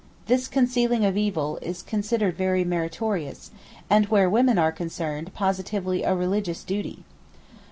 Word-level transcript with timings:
This 0.25 0.47
'concealing 0.47 1.05
of 1.05 1.15
evil' 1.15 1.59
is 1.61 1.83
considered 1.83 2.35
very 2.35 2.63
meritorious, 2.63 3.51
and 3.87 4.07
where 4.07 4.27
women 4.27 4.57
are 4.57 4.71
concerned 4.71 5.31
positively 5.35 6.01
a 6.01 6.15
religious 6.15 6.63
duty. 6.63 7.03